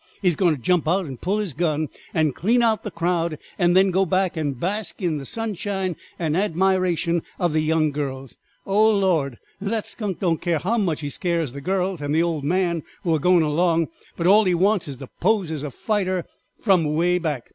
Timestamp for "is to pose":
14.87-15.51